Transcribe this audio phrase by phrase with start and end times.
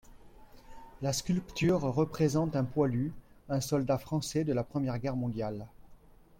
[1.03, 3.13] La sculpture représente un poilu,
[3.49, 5.67] un soldat français de la Première Guerre mondiale.